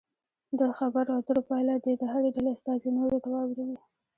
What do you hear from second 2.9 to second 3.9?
نورو ته واوروي.